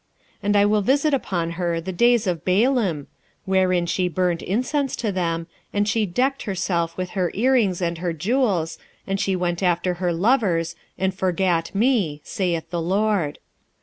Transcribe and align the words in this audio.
2:13 0.37 0.37
And 0.41 0.55
I 0.55 0.65
will 0.65 0.81
visit 0.81 1.13
upon 1.13 1.49
her 1.61 1.79
the 1.79 1.91
days 1.91 2.25
of 2.25 2.43
Baalim, 2.43 3.05
wherein 3.45 3.85
she 3.85 4.07
burned 4.09 4.41
incense 4.41 4.95
to 4.95 5.11
them, 5.11 5.45
and 5.71 5.87
she 5.87 6.07
decked 6.07 6.41
herself 6.41 6.97
with 6.97 7.11
her 7.11 7.29
earrings 7.35 7.83
and 7.83 7.99
her 7.99 8.11
jewels, 8.11 8.79
and 9.05 9.19
she 9.19 9.35
went 9.35 9.61
after 9.61 9.93
her 10.01 10.11
lovers, 10.11 10.75
and 10.97 11.13
forgat 11.15 11.75
me, 11.75 12.19
saith 12.23 12.71
the 12.71 12.81
LORD. 12.81 13.37